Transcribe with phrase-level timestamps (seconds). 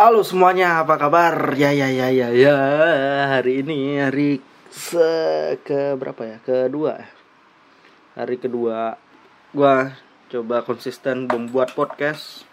[0.00, 1.52] Halo semuanya, apa kabar?
[1.60, 2.56] Ya ya ya ya ya.
[3.36, 4.40] Hari ini hari
[4.72, 6.36] se ke berapa ya?
[6.40, 7.04] Kedua.
[8.16, 8.96] Hari kedua
[9.52, 9.92] gua
[10.32, 12.48] coba konsisten membuat podcast.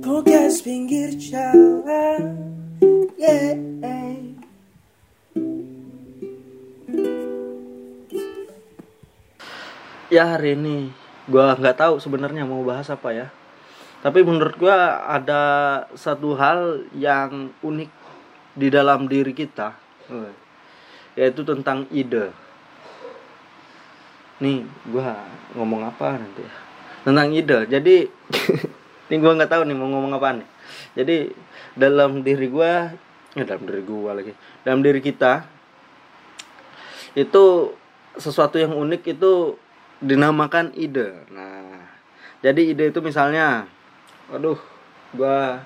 [0.00, 2.40] Podcast pinggir jalan
[3.20, 4.35] Yeah
[10.06, 10.94] Ya hari ini
[11.26, 13.26] gua nggak tahu sebenarnya mau bahas apa ya.
[14.06, 15.42] Tapi menurut gua ada
[15.98, 17.90] satu hal yang unik
[18.54, 19.74] di dalam diri kita,
[21.18, 22.30] yaitu tentang ide.
[24.38, 25.26] Nih, gua
[25.58, 26.54] ngomong apa nanti ya?
[27.02, 27.58] Tentang ide.
[27.66, 28.06] Jadi
[29.10, 30.48] ini gua nggak tahu nih mau ngomong apa nih.
[31.02, 31.16] Jadi
[31.74, 32.94] dalam diri gua,
[33.34, 35.42] ya dalam diri gua lagi, dalam diri kita
[37.18, 37.74] itu
[38.14, 39.65] sesuatu yang unik itu
[40.00, 41.24] dinamakan ide.
[41.32, 41.88] Nah,
[42.44, 43.64] jadi ide itu misalnya,
[44.28, 44.58] aduh,
[45.16, 45.64] gua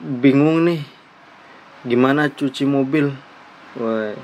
[0.00, 0.82] bingung nih,
[1.84, 3.12] gimana cuci mobil,
[3.78, 4.16] Woi.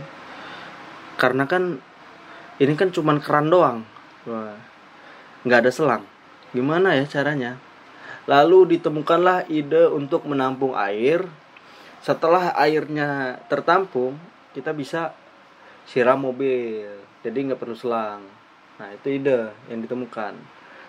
[1.17, 1.81] Karena kan
[2.59, 3.83] ini kan cuman keran doang,
[4.29, 4.56] Wah.
[5.47, 6.05] nggak ada selang.
[6.55, 7.59] Gimana ya caranya?
[8.27, 11.23] Lalu ditemukanlah ide untuk menampung air.
[12.03, 14.19] Setelah airnya tertampung,
[14.55, 15.15] kita bisa
[15.87, 18.23] siram mobil jadi nggak perlu selang
[18.77, 20.37] nah itu ide yang ditemukan.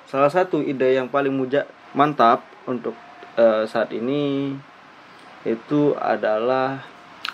[0.07, 2.95] Salah satu ide yang paling muja mantap untuk
[3.39, 4.55] uh, saat ini
[5.47, 6.83] itu adalah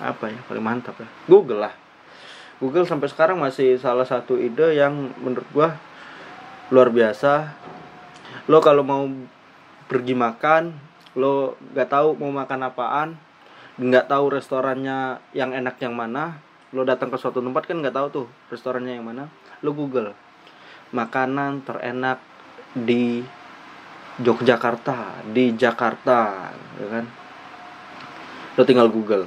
[0.02, 1.10] apa ya paling mantap ya?
[1.26, 1.74] Google lah.
[2.62, 5.70] Google sampai sekarang masih salah satu ide yang menurut gua
[6.70, 7.54] luar biasa.
[8.50, 9.06] Lo kalau mau
[9.88, 13.10] pergi makan lo nggak tahu mau makan apaan
[13.78, 16.42] nggak tahu restorannya yang enak yang mana
[16.74, 19.30] lo datang ke suatu tempat kan nggak tahu tuh restorannya yang mana
[19.62, 20.18] lo google
[20.94, 22.22] makanan terenak
[22.78, 23.26] di
[24.22, 27.06] Yogyakarta di Jakarta ya kan?
[28.54, 29.26] Lo tinggal google.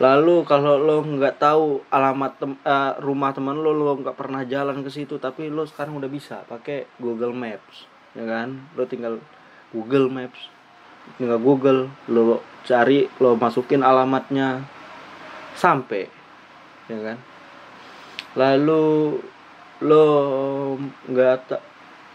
[0.00, 4.80] Lalu kalau lo nggak tahu alamat tem uh, rumah teman lo lo nggak pernah jalan
[4.80, 7.84] ke situ tapi lo sekarang udah bisa pakai Google Maps
[8.16, 8.64] ya kan?
[8.72, 9.20] Lo tinggal
[9.76, 10.48] Google Maps.
[11.20, 14.64] Tinggal Google lo cari lo masukin alamatnya
[15.52, 16.08] sampai
[16.88, 17.18] ya kan?
[18.40, 19.20] Lalu
[19.80, 20.06] lo
[21.08, 21.48] nggak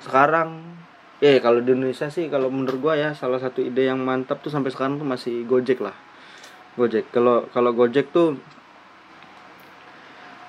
[0.05, 0.61] sekarang
[1.23, 4.53] eh kalau di Indonesia sih kalau menurut gua ya salah satu ide yang mantap tuh
[4.53, 5.95] sampai sekarang tuh masih Gojek lah.
[6.75, 7.09] Gojek.
[7.09, 8.37] Kalau kalau Gojek tuh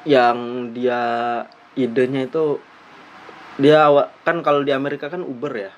[0.07, 1.01] yang dia
[1.79, 2.61] idenya itu
[3.57, 3.89] dia
[4.27, 5.73] kan kalau di Amerika kan Uber ya.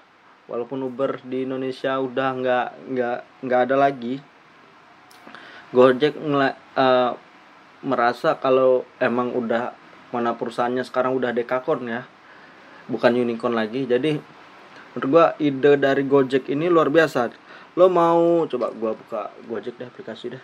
[0.49, 4.17] Walaupun Uber di Indonesia udah nggak nggak nggak ada lagi
[5.69, 7.13] Gojek uh,
[7.85, 9.77] merasa kalau emang udah
[10.15, 12.05] mana perusahaannya sekarang udah dekakon ya.
[12.89, 13.85] Bukan unicorn lagi.
[13.85, 14.17] Jadi
[14.97, 17.29] menurut gua ide dari Gojek ini luar biasa.
[17.77, 20.43] Lo mau coba gua buka Gojek deh aplikasi deh.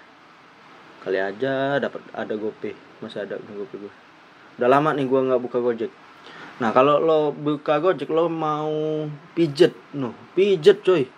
[1.00, 3.00] Kali aja dapat ada GoPay.
[3.00, 3.92] Masih ada GoPay gua.
[4.60, 5.92] Udah lama nih gua nggak buka Gojek.
[6.60, 9.72] Nah kalau lo buka Gojek lo mau pijet.
[9.97, 11.08] No pijet coy.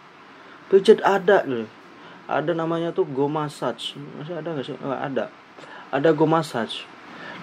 [0.70, 1.66] Pijet ada loh
[2.26, 4.74] ada namanya tuh go massage masih ada nggak sih?
[4.74, 5.24] Nggak ada.
[5.94, 6.82] Ada go massage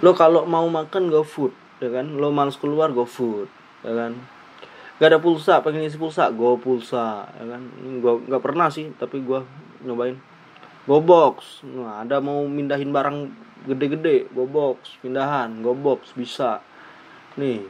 [0.04, 2.20] lo kalau mau makan go food ya kan?
[2.20, 3.48] Lo males keluar go food
[3.88, 4.20] ya kan?
[5.00, 7.62] Gak ada pulsa pengen isi pulsa go pulsa ya kan?
[8.04, 9.48] Gua nggak pernah sih tapi gua
[9.80, 10.20] nyobain.
[10.84, 13.32] Go box nah, ada mau mindahin barang
[13.64, 16.60] gede-gede go box pindahan go box bisa.
[17.40, 17.64] Nih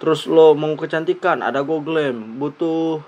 [0.00, 3.04] terus lo mau kecantikan ada go glam butuh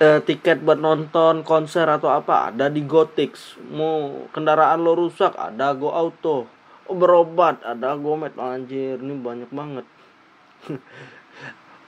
[0.00, 5.76] eh, tiket buat nonton konser atau apa ada di Gotix mau kendaraan lo rusak ada
[5.76, 6.48] Go Auto
[6.94, 7.62] berobat.
[7.62, 8.98] Ada Gomet anjir.
[8.98, 9.86] Ini banyak banget.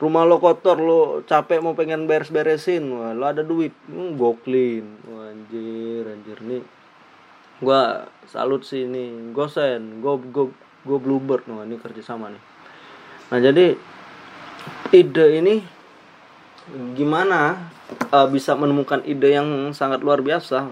[0.03, 2.83] Rumah lo kotor lo capek mau pengen beres-beresin.
[2.91, 3.71] Wah, lo ada duit.
[3.87, 6.39] Hmm, go clean wah, anjir anjir.
[6.43, 6.63] Nih
[7.63, 9.31] gua salut sih ini.
[9.31, 10.51] Gosen go go
[10.83, 11.47] go bluebird.
[11.47, 12.43] Wah ini kerja sama nih.
[13.31, 13.79] Nah jadi
[14.91, 15.63] ide ini
[16.95, 17.71] gimana
[18.15, 20.71] uh, bisa menemukan ide yang sangat luar biasa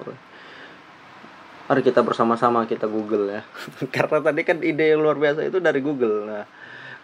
[1.70, 3.46] mari kita bersama-sama kita Google ya.
[3.94, 6.26] Karena tadi kan ide yang luar biasa itu dari Google.
[6.26, 6.42] Nah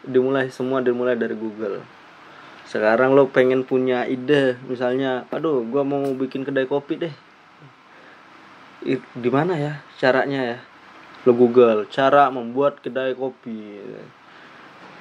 [0.03, 1.87] dimulai semua dimulai dari Google.
[2.67, 7.15] Sekarang lo pengen punya ide misalnya aduh gua mau bikin kedai kopi deh.
[9.15, 10.59] Di mana ya caranya ya?
[11.23, 13.79] Lo Google cara membuat kedai kopi.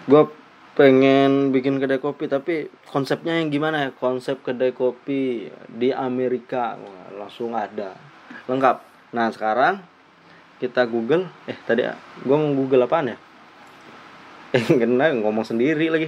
[0.05, 0.29] Gua
[0.77, 3.97] pengen bikin kedai kopi tapi konsepnya yang gimana ya?
[3.97, 6.77] Konsep kedai kopi di Amerika
[7.17, 7.97] langsung ada.
[8.45, 9.79] Lengkap nah sekarang
[10.59, 11.87] kita Google eh tadi
[12.23, 13.17] gua mau Google apaan ya?
[14.55, 16.07] Eh kena ngomong sendiri lagi.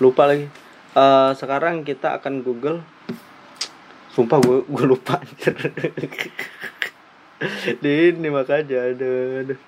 [0.00, 0.48] Lupa lagi.
[0.96, 2.80] Eh, sekarang kita akan Google.
[4.08, 5.18] Sumpah gue gue lupa
[7.82, 9.58] di ini makanya aduh.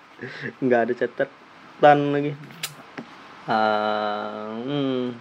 [0.62, 2.32] nggak ada catatan lagi.
[3.50, 5.12] Ah, hmm.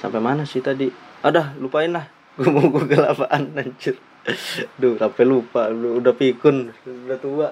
[0.00, 0.88] sampai mana sih tadi?
[1.22, 2.08] Ada lupain lah.
[2.40, 4.00] Gue mau google apaan anjir
[4.78, 5.66] Duh, sampai lupa.
[5.70, 7.48] Udah, pikun udah tua.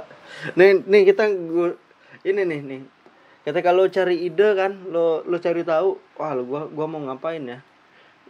[0.54, 1.74] Nih nih kita gua,
[2.22, 2.80] ini nih nih.
[3.42, 7.42] Kita kalau cari ide kan lo lo cari tahu wah lo gua gua mau ngapain
[7.42, 7.58] ya?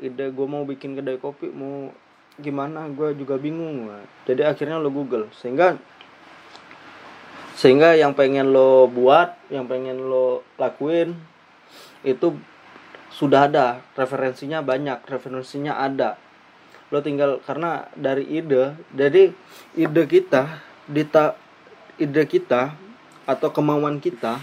[0.01, 1.93] Ide gua mau bikin kedai kopi mau
[2.41, 2.89] gimana?
[2.89, 3.93] Gua juga bingung.
[4.25, 5.29] Jadi akhirnya lo google.
[5.37, 5.77] Sehingga
[7.61, 11.13] sehingga yang pengen lo buat yang pengen lo lakuin
[12.01, 12.33] itu
[13.13, 13.85] sudah ada.
[13.93, 16.17] Referensinya banyak referensinya ada
[16.91, 19.31] lo tinggal karena dari ide jadi
[19.79, 20.59] ide kita
[20.91, 21.39] dita
[22.03, 22.75] ide kita
[23.27, 24.43] atau kemauan kita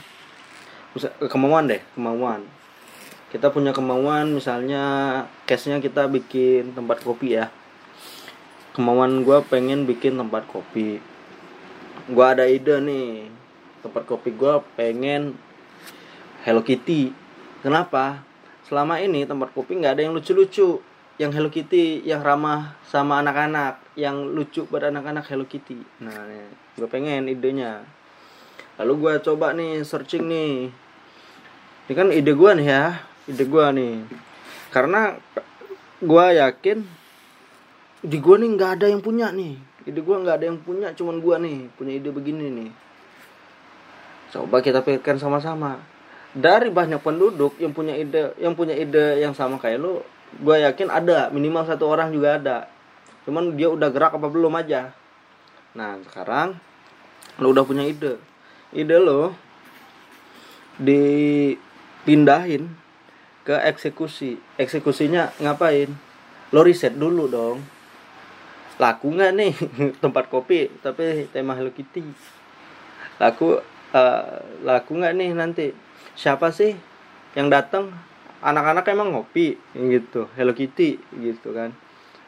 [1.29, 2.41] kemauan deh kemauan.
[3.27, 4.83] Kita punya kemauan misalnya
[5.43, 7.51] case nya kita bikin tempat kopi ya.
[8.71, 11.03] Kemauan gue pengen bikin tempat kopi.
[12.07, 13.27] Gue ada ide nih
[13.83, 15.35] tempat kopi gue pengen
[16.47, 17.11] Hello Kitty.
[17.59, 18.23] Kenapa?
[18.63, 20.79] Selama ini tempat kopi nggak ada yang lucu-lucu
[21.17, 25.81] yang Hello Kitty yang ramah sama anak-anak yang lucu buat anak-anak Hello Kitty.
[26.05, 26.13] Nah
[26.77, 27.81] gue pengen idenya.
[28.77, 30.69] Lalu gue coba nih searching nih.
[31.89, 34.05] Ini kan ide gue nih ya ide gue nih.
[34.69, 35.17] Karena
[35.97, 36.85] gue yakin
[38.05, 39.57] di gue nih nggak ada yang punya nih.
[39.89, 42.69] Ide gue nggak ada yang punya cuman gue nih punya ide begini nih.
[44.37, 45.81] Coba kita pikirkan sama-sama.
[46.37, 50.05] Dari banyak penduduk yang punya ide yang punya ide yang sama kayak lo
[50.35, 52.57] gue yakin ada minimal satu orang juga ada.
[53.23, 54.91] Cuman dia udah gerak apa belum aja.
[55.75, 56.59] Nah sekarang
[57.39, 58.19] lo udah punya ide.
[58.75, 59.35] Ide lo
[60.77, 62.69] dipindahin
[63.47, 64.37] ke eksekusi.
[64.59, 65.91] Eksekusinya ngapain?
[66.51, 67.63] Lo riset dulu dong.
[68.77, 69.53] Laku nggak nih
[70.03, 72.05] tempat kopi tapi tema Hello Kitty.
[73.17, 73.57] Laku
[73.95, 75.67] eh, laku nggak nih nanti?
[76.17, 76.73] Siapa sih
[77.37, 77.93] yang datang
[78.41, 80.29] anak-anak emang ngopi gitu.
[80.37, 81.73] Hello Kitty gitu kan.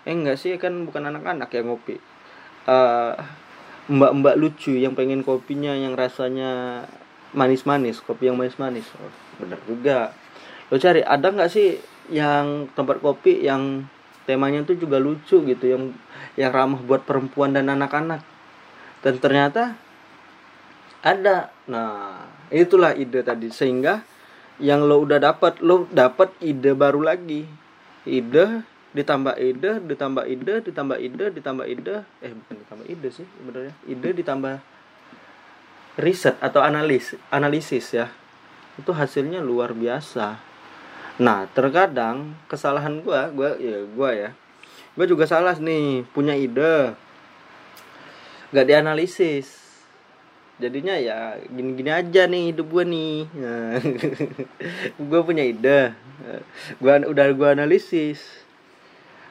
[0.08, 2.02] Eh enggak sih kan bukan anak-anak yang ngopi.
[2.66, 3.14] Eh,
[3.90, 6.86] mbak-mbak lucu yang pengen kopinya yang rasanya
[7.34, 8.86] manis-manis kopi yang manis-manis.
[8.98, 10.14] Oh, bener juga.
[10.70, 11.78] Lo cari ada nggak sih
[12.10, 13.86] yang tempat kopi yang
[14.26, 15.94] temanya tuh juga lucu gitu yang
[16.38, 18.22] yang ramah buat perempuan dan anak-anak?
[19.02, 19.78] Dan ternyata
[21.02, 21.54] ada.
[21.70, 23.50] Nah itulah ide tadi.
[23.50, 24.06] Sehingga
[24.60, 27.48] yang lo udah dapat lo dapat ide baru lagi.
[28.04, 31.96] Ide ditambah ide ditambah ide ditambah ide ditambah ide.
[32.20, 33.74] Eh bukan ditambah ide sih sebenarnya.
[33.88, 34.56] Ide ditambah
[36.00, 38.12] riset atau analis analisis ya.
[38.76, 40.40] Itu hasilnya luar biasa.
[41.20, 44.30] Nah terkadang kesalahan gua gua ya gua ya.
[44.96, 46.96] Gua juga salah nih punya ide.
[48.52, 49.59] Nggak dianalisis
[50.60, 53.16] jadinya ya gini-gini aja nih hidup gue nih.
[53.32, 53.80] Nah,
[55.10, 55.96] gue punya ide.
[56.84, 58.20] Gua udah gue analisis.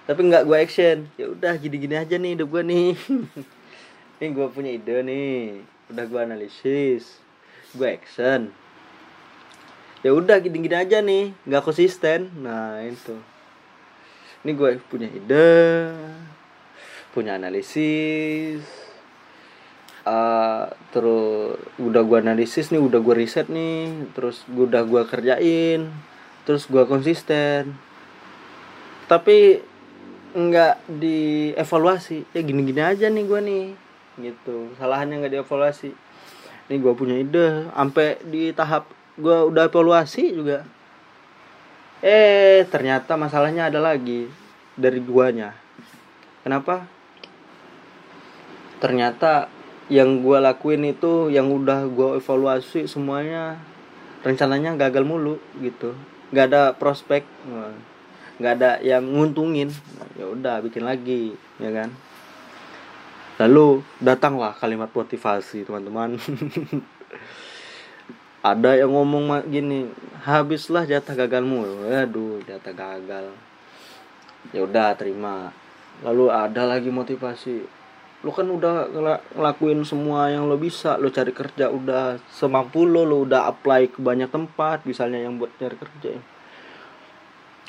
[0.09, 0.99] Tapi nggak gue action.
[1.21, 2.89] Ya udah gini-gini aja nih hidup gue nih.
[4.19, 5.63] Ini gue punya ide nih.
[5.93, 7.21] Udah gue analisis.
[7.77, 8.49] Gue action.
[10.01, 11.37] Ya udah gini-gini aja nih.
[11.45, 12.33] Nggak konsisten.
[12.41, 13.21] Nah itu.
[14.49, 15.93] Ini gue punya ide.
[17.13, 18.88] Punya analisis
[20.09, 25.93] Eh, terus udah gua analisis nih udah gua riset nih terus udah gua kerjain
[26.49, 27.77] terus gua konsisten.
[29.05, 29.61] Tapi
[30.33, 32.25] nggak dievaluasi.
[32.33, 33.77] Ya gini-gini aja nih gua nih
[34.17, 34.73] gitu.
[34.81, 35.93] Salahannya nggak dievaluasi.
[36.73, 37.69] Nih gua punya ide.
[37.69, 38.89] Sampai di tahap
[39.21, 40.65] gua udah evaluasi juga.
[42.01, 44.25] Eh ternyata masalahnya ada lagi
[44.73, 45.53] dari guanya.
[46.41, 46.89] Kenapa?
[48.81, 49.58] Ternyata
[49.89, 53.57] yang gue lakuin itu yang udah gue evaluasi semuanya
[54.21, 55.97] rencananya gagal mulu gitu.
[56.29, 57.25] Nggak ada prospek
[58.37, 59.73] nggak ada yang nguntungin.
[60.21, 61.91] Ya udah bikin lagi ya kan?
[63.39, 66.19] Lalu datanglah kalimat motivasi teman-teman.
[68.39, 69.91] Ada yang ngomong gini
[70.23, 73.35] habislah jatah gagalmu aduh jatah gagal.
[74.55, 75.51] Ya udah terima.
[76.07, 77.67] Lalu ada lagi motivasi
[78.27, 80.99] lo kan udah ngela- ngelakuin semua yang lo bisa.
[80.99, 85.55] Lo cari kerja udah semampu lo lo udah apply ke banyak tempat misalnya yang buat
[85.59, 86.23] cari kerja ya.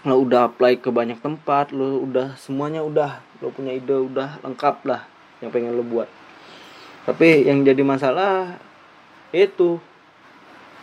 [0.08, 3.20] lo udah apply ke banyak tempat lo udah semuanya udah.
[3.44, 5.04] Lo punya ide udah lengkap lah
[5.44, 6.08] yang pengen lo buat.
[7.04, 8.58] Tapi yang jadi masalah
[9.36, 9.78] itu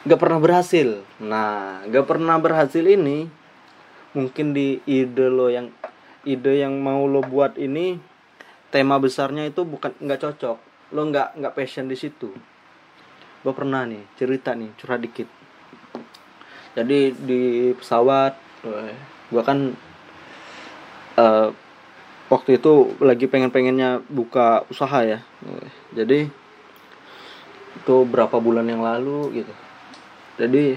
[0.06, 1.00] nggak pernah berhasil.
[1.18, 3.26] Nah nggak pernah berhasil ini
[4.12, 5.72] mungkin di ide lo yang
[6.22, 8.15] ide yang mau lo buat ini
[8.70, 10.58] tema besarnya itu bukan nggak cocok.
[10.94, 12.30] Lo nggak nggak passion di situ.
[13.42, 15.28] Gue pernah nih cerita nih curhat dikit.
[16.76, 17.42] Jadi di
[17.78, 18.36] pesawat
[19.30, 19.74] gue kan
[21.16, 21.48] eh,
[22.26, 25.22] waktu itu lagi pengen pengennya buka usaha ya.
[25.94, 26.26] Jadi
[27.76, 29.54] itu berapa bulan yang lalu gitu.
[30.36, 30.76] Jadi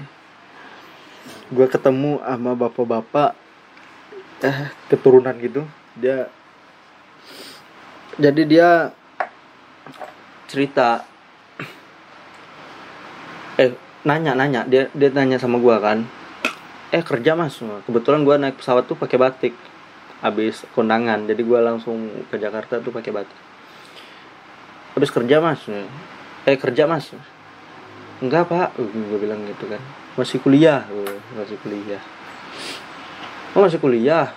[1.50, 3.34] gue ketemu sama bapak-bapak
[4.46, 5.66] eh keturunan gitu.
[5.98, 6.30] Dia
[8.20, 8.68] jadi dia
[10.44, 11.08] cerita.
[13.56, 13.72] Eh
[14.04, 14.68] nanya nanya.
[14.68, 16.04] Dia dia tanya sama gua kan.
[16.92, 17.56] Eh kerja mas.
[17.58, 19.54] Kebetulan gua naik pesawat tuh pakai batik.
[20.20, 21.24] Habis kondangan.
[21.24, 23.38] Jadi gua langsung ke Jakarta tuh pakai batik.
[24.94, 25.64] Habis kerja mas.
[26.44, 27.08] Eh kerja mas.
[28.20, 28.76] Enggak pak.
[28.76, 29.80] Gue bilang gitu kan.
[30.20, 30.84] Masih kuliah.
[31.32, 32.02] Masih kuliah.
[33.56, 34.28] Oh masih kuliah?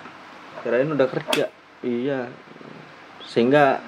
[0.64, 1.52] Kirain udah kerja.
[1.84, 2.32] Iya
[3.28, 3.80] sehingga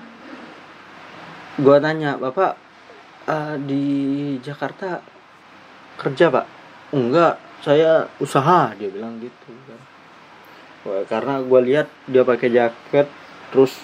[1.61, 2.57] gua tanya bapak
[3.29, 3.85] eh, di
[4.41, 5.01] Jakarta
[5.97, 6.47] kerja pak?
[6.93, 9.81] Enggak saya usaha dia bilang gitu kan.
[11.11, 13.11] Karena gua lihat dia pakai jaket
[13.51, 13.75] terus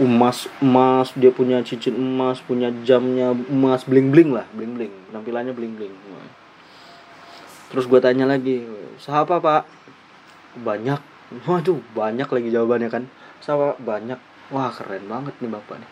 [0.00, 5.52] emas emas dia punya cincin emas punya jamnya emas bling bling lah bling bling tampilannya
[5.52, 5.92] bling bling
[7.68, 8.68] terus gua tanya lagi
[9.00, 9.64] usaha pak?
[10.60, 11.00] Banyak.
[11.48, 13.08] Waduh banyak lagi jawabannya kan.
[13.40, 14.20] Usaha banyak
[14.52, 15.90] wah keren banget nih bapak nih.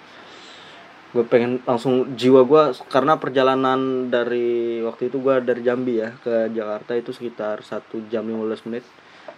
[1.11, 6.55] Gue pengen langsung jiwa gue karena perjalanan dari waktu itu gue dari Jambi ya ke
[6.55, 8.87] Jakarta itu sekitar satu jam 15 menit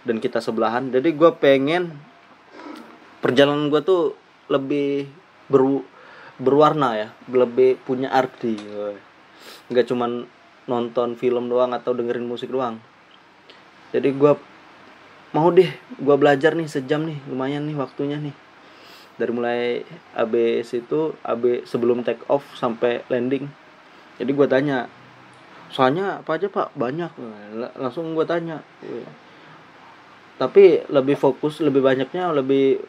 [0.05, 0.93] dan kita sebelahan.
[0.93, 1.97] Jadi gue pengen
[3.23, 4.13] perjalanan gue tuh
[4.51, 5.09] lebih
[5.49, 5.81] beru
[6.37, 8.57] berwarna ya lebih punya arti
[9.69, 10.25] nggak cuman
[10.65, 12.77] nonton film doang atau dengerin musik doang.
[13.95, 14.33] Jadi gue
[15.33, 18.35] mau deh gue belajar nih sejam nih lumayan nih waktunya nih
[19.17, 19.61] dari mulai
[20.17, 23.45] ABS itu AB sebelum take off sampai landing.
[24.17, 24.89] Jadi gue tanya
[25.69, 26.73] soalnya apa aja pak?
[26.73, 27.11] Banyak.
[27.77, 28.61] Langsung gue tanya.
[30.37, 32.81] Tapi lebih fokus lebih banyaknya lebih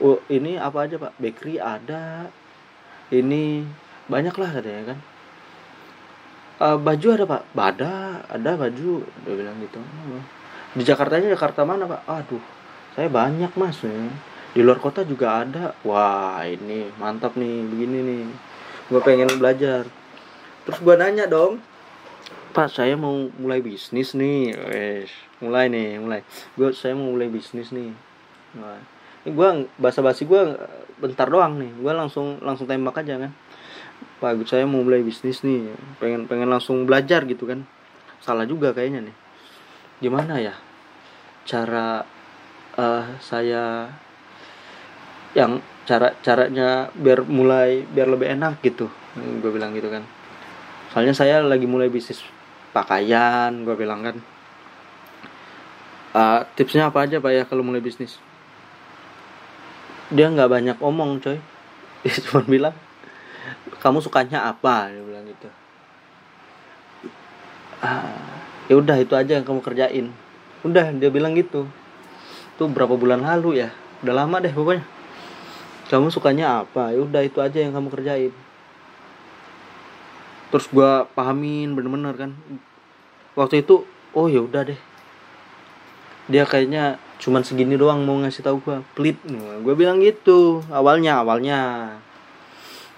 [0.00, 1.12] oh, ini apa aja pak?
[1.20, 2.28] Bakery ada
[3.12, 3.64] ini
[4.08, 4.98] banyak lah katanya kan.
[6.58, 7.42] "Eh, baju ada pak?
[7.52, 7.92] Ada
[8.28, 9.80] ada baju dia bilang gitu.
[10.76, 12.02] Di Jakarta aja Jakarta mana pak?
[12.08, 12.58] Aduh
[12.98, 13.78] saya banyak mas
[14.52, 15.76] di luar kota juga ada.
[15.84, 18.22] Wah ini mantap nih begini nih.
[18.88, 19.84] Gue pengen belajar.
[20.64, 21.60] Terus gue nanya dong
[22.58, 24.50] pak saya mau mulai bisnis nih.
[24.56, 26.20] Wes, mulai nih mulai.
[26.58, 27.94] Gue saya mau mulai bisnis nih.
[28.58, 28.82] Wah,
[29.22, 30.58] ini gue bahasa basi gue
[30.98, 31.70] bentar doang nih.
[31.78, 33.32] Gue langsung langsung tembak aja kan.
[34.18, 35.70] Pak saya mau mulai bisnis nih.
[36.02, 37.62] Pengen pengen langsung belajar gitu kan.
[38.18, 39.16] Salah juga kayaknya nih.
[40.02, 40.54] Gimana ya?
[41.46, 42.02] Cara
[42.74, 43.86] eh, saya
[45.38, 48.90] yang cara caranya biar mulai biar lebih enak gitu.
[49.14, 50.02] Gue bilang gitu kan.
[50.90, 52.26] Soalnya saya lagi mulai bisnis
[52.74, 54.16] pakaian gue bilang kan.
[56.18, 58.18] "Eh, tipsnya apa aja pak ya kalau mulai bisnis?
[60.10, 61.38] Dia nggak banyak omong coy.
[62.02, 62.74] Dia cuma bilang
[63.78, 64.90] kamu sukanya apa?
[64.90, 65.48] Dia bilang gitu.
[67.78, 70.10] Ah, ya udah itu aja yang kamu kerjain.
[70.66, 71.70] Udah dia bilang gitu.
[72.58, 73.70] Itu berapa bulan lalu ya?
[74.02, 74.97] Udah lama deh pokoknya
[75.88, 76.92] kamu sukanya apa?
[76.92, 78.32] Ya udah itu aja yang kamu kerjain.
[80.52, 82.30] Terus gua pahamin bener-bener kan.
[83.32, 84.80] Waktu itu oh ya udah deh.
[86.28, 88.84] Dia kayaknya cuman segini doang mau ngasih tahu gua.
[88.92, 89.16] Pelit.
[89.64, 90.60] Gue bilang gitu.
[90.68, 91.60] Awalnya awalnya.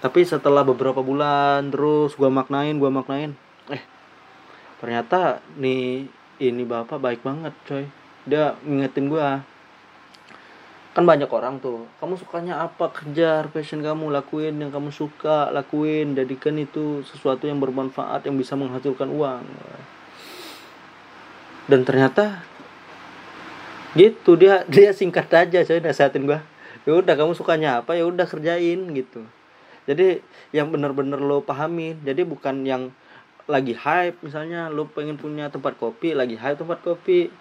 [0.03, 3.35] Tapi setelah beberapa bulan terus gua maknain gua maknain.
[3.71, 3.83] Eh
[4.83, 7.87] ternyata nih ini bapak baik banget coy.
[8.27, 9.47] Dia ngingetin gua
[10.91, 11.87] kan banyak orang tuh.
[12.03, 12.91] Kamu sukanya apa?
[12.91, 18.59] Kejar passion kamu lakuin yang kamu suka lakuin jadikan itu sesuatu yang bermanfaat yang bisa
[18.59, 19.43] menghasilkan uang.
[21.71, 22.43] Dan ternyata
[23.95, 24.35] gitu.
[24.35, 26.43] Dia dia singkat aja coy nasihatin gua.
[26.83, 27.95] Ya udah kamu sukanya apa?
[27.95, 29.23] Ya udah kerjain gitu.
[29.87, 30.19] Jadi
[30.51, 32.91] yang bener-bener lo pahamin jadi bukan yang
[33.49, 37.33] lagi hype misalnya lo pengen punya tempat kopi lagi hype tempat kopi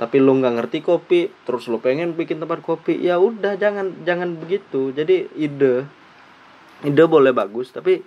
[0.00, 4.32] tapi lo nggak ngerti kopi terus lo pengen bikin tempat kopi ya udah jangan jangan
[4.40, 4.96] begitu.
[4.96, 5.84] Jadi ide
[6.88, 8.00] ide boleh bagus tapi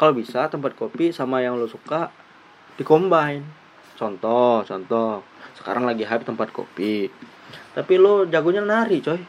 [0.00, 2.08] kalau bisa tempat kopi sama yang lo suka
[2.80, 3.44] dikombine
[4.00, 5.20] contoh contoh
[5.60, 7.12] sekarang lagi hype tempat kopi.
[7.76, 9.20] Tapi lo jagonya nari coy.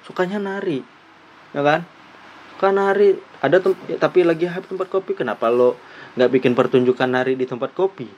[0.00, 0.80] Sukanya nari
[1.52, 1.84] ya kan?
[2.56, 3.20] Suka nari.
[3.44, 5.76] Ada tem- tapi lagi hype tempat kopi kenapa lo
[6.16, 8.08] nggak bikin pertunjukan nari di tempat kopi?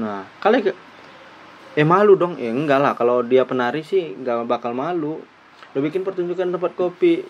[0.00, 0.78] Nah kalian ke-
[1.76, 2.40] eh malu dong.
[2.40, 2.92] Eh enggak lah.
[2.96, 5.20] Kalau dia penari sih nggak bakal malu.
[5.76, 7.20] Lo bikin pertunjukan tempat kopi.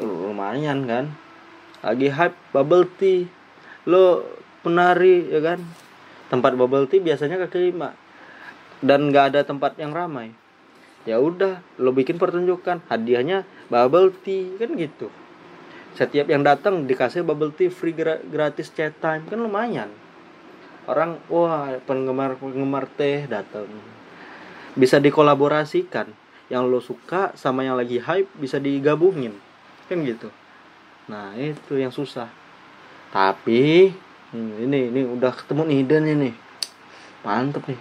[0.00, 1.12] Lumayan kan?
[1.84, 3.28] Lagi hype bubble tea.
[3.84, 4.24] Lo
[4.64, 5.60] penari ya kan?
[6.32, 7.92] Tempat bubble tea biasanya kaki lima.
[8.80, 10.32] Dan nggak ada tempat yang ramai.
[11.04, 12.80] Ya udah lo bikin pertunjukan.
[12.88, 15.12] Hadiahnya bubble tea kan gitu.
[15.92, 19.92] Setiap yang datang dikasih bubble tea free gra- gratis chat time kan lumayan
[20.88, 23.68] orang wah penggemar penggemar teh datang
[24.78, 26.10] bisa dikolaborasikan.
[26.50, 29.38] Yang lo suka sama yang lagi hype bisa digabungin.
[29.86, 30.30] Kan gitu.
[31.06, 32.26] Nah itu yang susah.
[33.14, 33.90] Tapi
[34.34, 36.34] ini ini udah ketemu nih ide nih
[37.22, 37.80] mantep nih.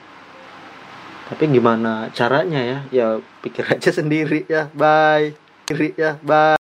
[1.30, 2.80] Tapi gimana caranya ya?
[2.90, 3.08] Ya
[3.42, 4.70] pikir aja sendiri ya.
[4.74, 5.34] Bye.
[5.66, 6.18] Kiri ya.
[6.22, 6.59] Bye